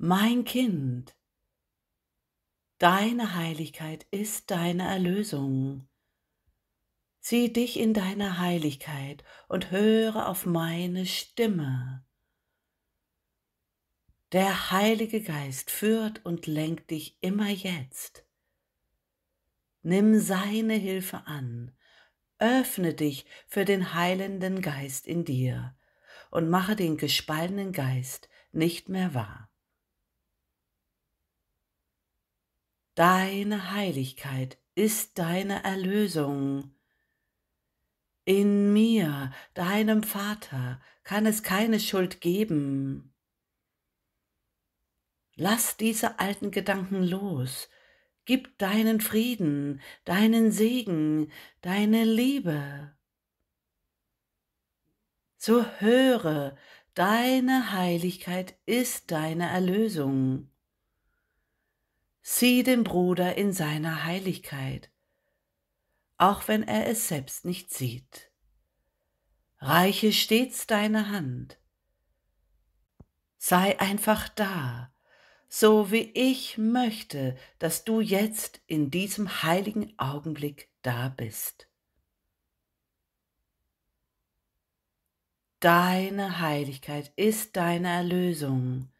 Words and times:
Mein 0.00 0.44
Kind, 0.44 1.16
deine 2.78 3.34
Heiligkeit 3.34 4.06
ist 4.12 4.48
deine 4.52 4.84
Erlösung. 4.84 5.88
Sieh 7.18 7.52
dich 7.52 7.76
in 7.80 7.94
deiner 7.94 8.38
Heiligkeit 8.38 9.24
und 9.48 9.72
höre 9.72 10.28
auf 10.28 10.46
meine 10.46 11.04
Stimme. 11.04 12.06
Der 14.30 14.70
Heilige 14.70 15.20
Geist 15.20 15.68
führt 15.68 16.24
und 16.24 16.46
lenkt 16.46 16.92
dich 16.92 17.18
immer 17.20 17.48
jetzt. 17.48 18.24
Nimm 19.82 20.20
seine 20.20 20.74
Hilfe 20.74 21.26
an, 21.26 21.76
öffne 22.38 22.94
dich 22.94 23.26
für 23.48 23.64
den 23.64 23.94
heilenden 23.94 24.62
Geist 24.62 25.08
in 25.08 25.24
dir 25.24 25.76
und 26.30 26.48
mache 26.48 26.76
den 26.76 26.98
gespaltenen 26.98 27.72
Geist 27.72 28.28
nicht 28.52 28.88
mehr 28.88 29.12
wahr. 29.12 29.50
Deine 32.98 33.70
Heiligkeit 33.70 34.58
ist 34.74 35.20
deine 35.20 35.62
Erlösung. 35.62 36.74
In 38.24 38.72
mir, 38.72 39.32
deinem 39.54 40.02
Vater, 40.02 40.80
kann 41.04 41.24
es 41.24 41.44
keine 41.44 41.78
Schuld 41.78 42.20
geben. 42.20 43.14
Lass 45.36 45.76
diese 45.76 46.18
alten 46.18 46.50
Gedanken 46.50 47.04
los. 47.04 47.68
Gib 48.24 48.58
deinen 48.58 49.00
Frieden, 49.00 49.80
deinen 50.04 50.50
Segen, 50.50 51.30
deine 51.60 52.02
Liebe. 52.02 52.96
So 55.36 55.64
höre, 55.78 56.56
deine 56.94 57.70
Heiligkeit 57.70 58.58
ist 58.66 59.12
deine 59.12 59.48
Erlösung. 59.50 60.50
Sieh 62.30 62.62
den 62.62 62.84
Bruder 62.84 63.38
in 63.38 63.54
seiner 63.54 64.04
Heiligkeit, 64.04 64.90
auch 66.18 66.46
wenn 66.46 66.62
er 66.62 66.86
es 66.86 67.08
selbst 67.08 67.46
nicht 67.46 67.72
sieht. 67.72 68.30
Reiche 69.60 70.12
stets 70.12 70.66
deine 70.66 71.08
Hand. 71.08 71.58
Sei 73.38 73.80
einfach 73.80 74.28
da, 74.28 74.92
so 75.48 75.90
wie 75.90 76.10
ich 76.12 76.58
möchte, 76.58 77.34
dass 77.58 77.84
du 77.84 78.02
jetzt 78.02 78.60
in 78.66 78.90
diesem 78.90 79.42
heiligen 79.42 79.98
Augenblick 79.98 80.68
da 80.82 81.08
bist. 81.08 81.66
Deine 85.60 86.40
Heiligkeit 86.40 87.10
ist 87.16 87.56
deine 87.56 87.88
Erlösung. 87.88 88.92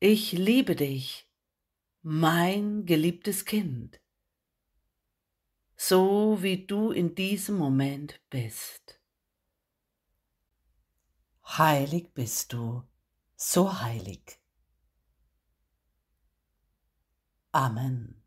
Ich 0.00 0.32
liebe 0.32 0.76
dich, 0.76 1.23
mein 2.06 2.84
geliebtes 2.84 3.46
Kind, 3.46 3.98
so 5.74 6.42
wie 6.42 6.66
du 6.66 6.90
in 6.90 7.14
diesem 7.14 7.56
Moment 7.56 8.20
bist. 8.28 9.00
Heilig 11.46 12.12
bist 12.12 12.52
du, 12.52 12.82
so 13.36 13.80
heilig. 13.80 14.38
Amen. 17.52 18.23